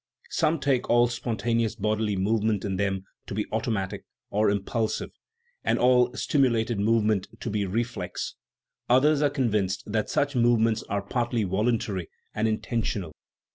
[0.31, 5.11] Some take all spontaneous bodily movement in them to be automatic, or impulsive,
[5.63, 8.33] and all stimulated movement to be reflex;
[8.89, 13.11] others are con vinced that such movements are partly voluntary and intentional.